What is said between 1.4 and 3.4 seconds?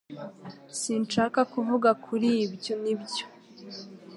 kuvuga kuri ibyo Nibyo